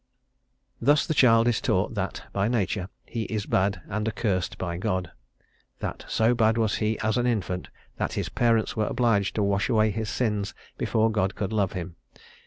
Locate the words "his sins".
9.91-10.55